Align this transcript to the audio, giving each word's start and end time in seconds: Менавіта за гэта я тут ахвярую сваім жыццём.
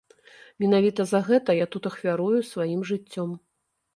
Менавіта 0.63 1.05
за 1.09 1.19
гэта 1.27 1.55
я 1.57 1.67
тут 1.75 1.83
ахвярую 1.91 2.39
сваім 2.51 2.81
жыццём. 2.93 3.29